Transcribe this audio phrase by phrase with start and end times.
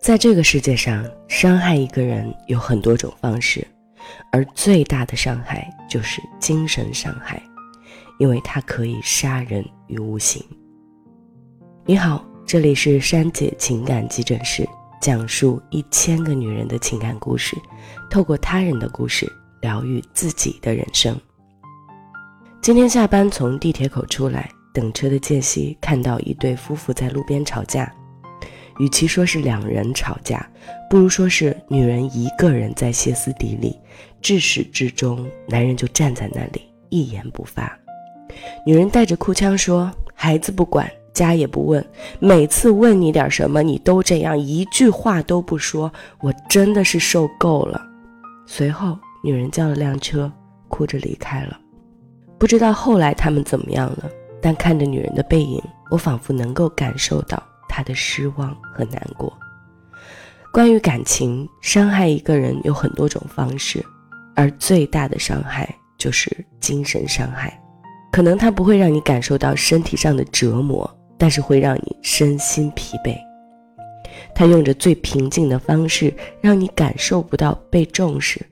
[0.00, 3.66] 在这个世界上，伤害一个人有很多种方式，
[4.32, 7.40] 而最大的伤害就是精神伤害，
[8.18, 10.42] 因为它可以杀人于无形。
[11.84, 14.66] 你好，这里是珊姐情感急诊室，
[15.02, 17.54] 讲述一千个女人的情感故事，
[18.08, 19.30] 透过他人的故事
[19.60, 21.14] 疗愈自己的人生。
[22.62, 27.94] 今天下班从地铁口出来，等车的间隙看到一对夫妇在路边吵架。
[28.80, 30.44] 与其说是两人吵架，
[30.88, 33.78] 不如说是女人一个人在歇斯底里。
[34.22, 37.78] 至始至终，男人就站在那里一言不发。
[38.64, 41.84] 女人带着哭腔说：“孩子不管，家也不问，
[42.18, 47.80] 每次问你点什么，你都这样，一句话都不说，我真的是受够了。”
[48.46, 50.30] 随后，女人叫了辆车，
[50.68, 51.58] 哭着离开了。
[52.38, 57.42] 不知道后来他们怎么样了，但看着女人的背影，我仿佛能够感受到。
[57.70, 59.32] 他的失望和难过。
[60.52, 63.84] 关于感情，伤害一个人有很多种方式，
[64.34, 67.56] 而最大的伤害就是精神伤害。
[68.10, 73.16] 可能他不会让你感受到身体上的折磨，但是会让你身心疲惫。
[74.34, 78.44] 他用着最平静的方式，让你感受不到被重视。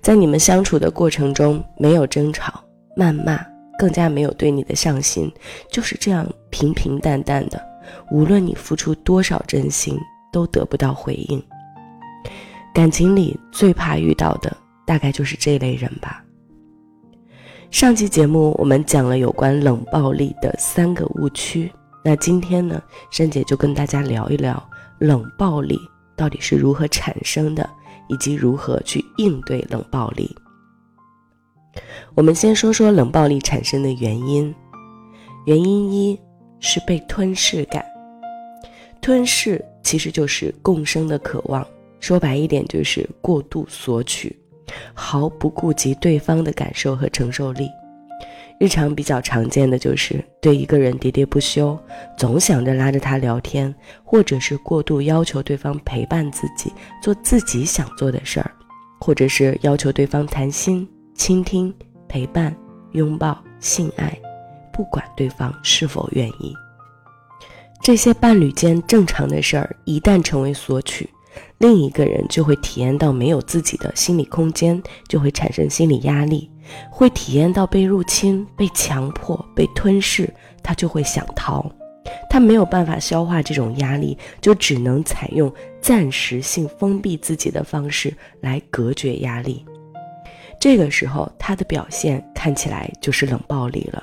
[0.00, 2.64] 在你们相处的过程中，没有争吵、
[2.96, 3.44] 谩骂，
[3.78, 5.30] 更加没有对你的上心，
[5.70, 7.73] 就是这样平平淡淡的。
[8.10, 9.98] 无论你付出多少真心，
[10.32, 11.42] 都得不到回应。
[12.74, 16.24] 感情里最怕遇到的，大概就是这类人吧。
[17.70, 21.70] 上期节目我们讲了有关冷暴力的三个误区，
[22.04, 24.62] 那今天呢，珊姐就跟大家聊一聊
[24.98, 25.78] 冷暴力
[26.16, 27.68] 到底是如何产生的，
[28.08, 30.36] 以及如何去应对冷暴力。
[32.14, 34.54] 我们先说说冷暴力产生的原因，
[35.46, 36.18] 原因一。
[36.66, 37.84] 是被吞噬感，
[39.02, 41.64] 吞噬其实就是共生的渴望，
[42.00, 44.34] 说白一点就是过度索取，
[44.94, 47.68] 毫不顾及对方的感受和承受力。
[48.58, 51.78] 日常比较常见的就是对一个人喋喋不休，
[52.16, 53.72] 总想着拉着他聊天，
[54.02, 56.72] 或者是过度要求对方陪伴自己，
[57.02, 58.50] 做自己想做的事儿，
[59.00, 61.74] 或者是要求对方谈心、倾听、
[62.08, 62.56] 陪伴、
[62.92, 64.18] 拥抱、性爱。
[64.74, 66.52] 不管对方是否愿意，
[67.80, 71.08] 这些伴侣间正常的事儿，一旦成为索取，
[71.58, 76.50] 另一个人就会体验到没有自己的心理空间，就会产生心理压力，
[76.90, 80.28] 会体验到被入侵、被强迫、被吞噬，
[80.60, 81.64] 他就会想逃。
[82.28, 89.64] 他没有办法消化这种压力，就只能采用暂时性封闭自己的方式来隔绝压力。
[90.60, 94.02] 这个时候，他的表现看起来就是冷暴力了。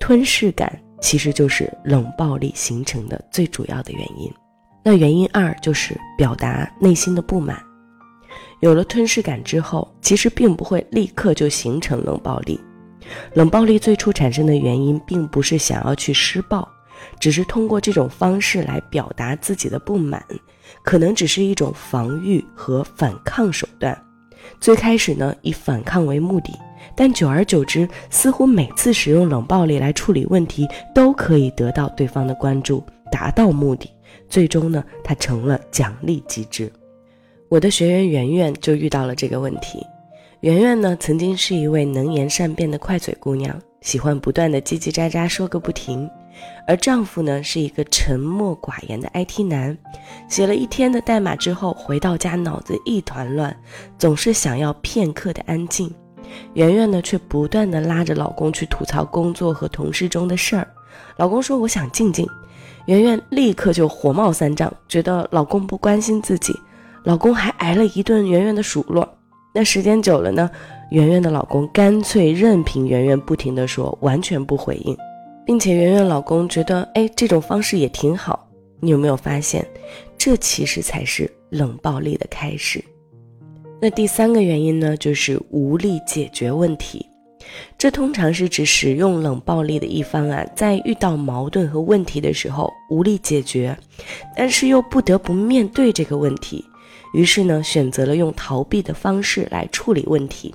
[0.00, 4.32] 吞噬感其实就是冷暴力形成的最主要的原因。
[4.84, 7.62] 那原因二就是表达内心的不满。
[8.60, 12.60] 有了吞噬感之后，其实并不会立刻就形成冷暴力。
[13.34, 16.68] 冷暴力最初产生的原因，并不是想要去施暴，
[17.20, 20.24] 只是通过这种方式来表达自己的不满，
[20.82, 23.96] 可能只是一种防御和反抗手段。
[24.60, 26.52] 最开始呢，以反抗为目的。
[26.94, 33.90] 但久而久之，似乎每次使用冷暴力来处理问题，都可以得到对方的关注，达到目的。
[34.28, 36.70] 最终呢，它成了奖励机制。
[37.48, 39.86] 我的学员圆圆就遇到了这个问题。
[40.40, 46.08] 圆圆呢，曾经是一位能言善辩的快嘴姑娘，喜欢不断的叽叽喳喳说个不停。
[46.68, 49.76] 而丈夫呢，是一个沉默寡言的 IT 男，
[50.28, 53.56] 写了一天的代码之后，回到家脑子一团乱，
[53.98, 55.92] 总是想要片刻的安静。
[56.54, 60.66] 圆圆呢，却不断的拉着老公去吐槽工作和同事中的事儿。
[61.16, 62.26] 老公说：“我想静静。”
[62.86, 66.54] 圆圆立刻就火冒三丈，觉得老公不关心自己。
[67.04, 69.06] 老公还挨了一顿圆圆的数落。
[69.52, 70.50] 那时间久了呢，
[70.90, 74.96] 圆圆的老公干脆任凭圆圆不停的说，完全不回应，
[75.44, 78.48] 并且圆圆老公觉得，哎，这种方式也挺好。
[78.80, 79.66] 你有没有发现，
[80.16, 82.82] 这其实才是冷暴力的开始？
[83.80, 87.06] 那第三个原因呢，就是无力解决问题。
[87.78, 93.76] 这通常是指使用冷暴力的一方啊，在遇到矛盾和问题的时候无力解决，
[94.36, 96.64] 但是又不得不面对这个问题，
[97.14, 100.52] 于是呢，选择了用逃避的方式来处理问题，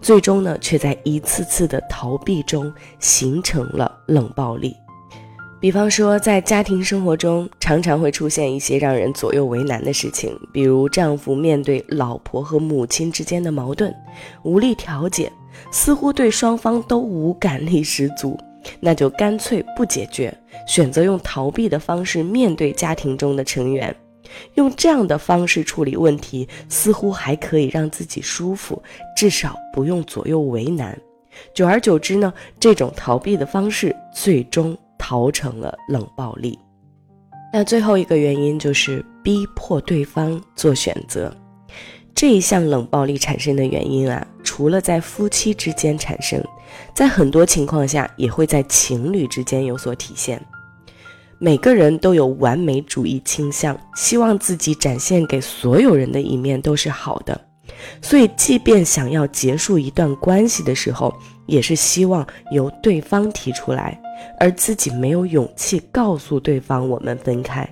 [0.00, 4.76] 最终呢，却在一次次的逃避中形成了冷暴力。
[5.62, 13.94] 比方说，在家庭生活中，常常会出现一些让人左右为难的事情，比如丈夫面对老婆和母亲之间的矛盾，
[14.42, 15.30] 无力调解，
[15.70, 18.36] 似乎对双方都无感力十足，
[18.80, 20.36] 那就干脆不解决，
[20.66, 23.94] 选择用逃避的方式面对家庭中的成员。
[24.54, 28.82] 用这样的方式处理问题，似乎还可以让自己舒服，
[29.16, 30.98] 至少不用左右为难。
[31.54, 36.56] 久而久之呢，这种逃避的方式最终逃成了冷暴力。
[37.52, 41.36] 那最后一个原因就是逼迫对方做选择。
[42.14, 46.40] 这一项冷暴力产生的原因啊，除了在夫妻之间产生，
[46.94, 50.40] 在很多情况下也会在情侣之间有所体现。
[51.40, 57.38] 每个人都有完美主义倾向，希望自己展现给所有人的一面都是好的，
[58.00, 61.12] 所以即便想要结束一段关系的时候，
[61.52, 64.00] 也是希望由对方提出来，
[64.40, 67.68] 而自己没有勇气告诉对方我们分开。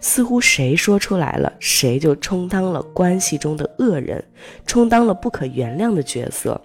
[0.00, 4.22] 似乎谁说出来了，谁就充当了关系中的恶人，
[4.66, 6.60] 充当了不可原谅的角色。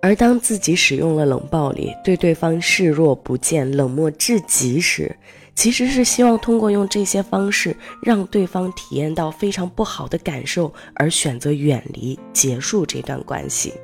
[0.00, 5.14] 而当自己使用了冷暴力，对对方视若不见、冷漠至极时，
[5.54, 13.74] 其实是希望通过用这些方式让对方体验到非常不好的感受，而选择远离、结束这段关系。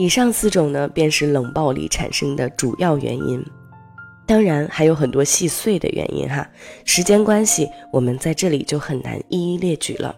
[0.00, 3.44] 以上四种呢，便是冷暴力产生的主要原因。
[4.26, 6.48] 当然还有很多细碎的原因哈，
[6.86, 10.16] 时间关系，我们在这里就很难一一列举了。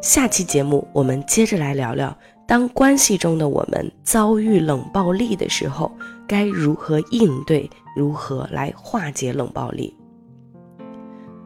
[0.00, 2.16] 下期节目我们接着来聊聊，
[2.48, 5.92] 当关系中的我们遭遇冷暴力的时候，
[6.26, 9.94] 该如何应对，如何来化解冷暴力。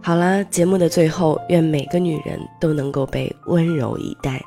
[0.00, 4.40] 好了，节目的最后，愿每个女人都能够被温柔以待。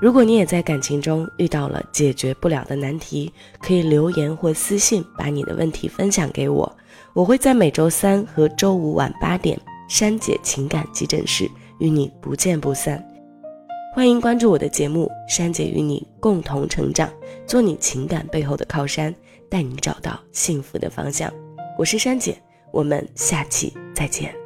[0.00, 6.70] 如果你也在感情中遇到了解决不了的难题，可以留言或私信把你的问题分享给我，
[7.14, 9.58] 我会在每周三和周五晚八点，
[9.88, 11.48] 珊姐情感急诊室
[11.78, 13.02] 与你不见不散。
[13.94, 17.08] 欢迎关注我的节目，珊姐与你共同成长，
[17.46, 19.14] 做你情感背后的靠山，
[19.48, 21.32] 带你找到幸福的方向。
[21.78, 22.36] 我是珊姐，
[22.72, 24.43] 我们下期再见。